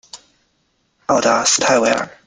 [1.05, 2.09] 奥达斯泰韦尔。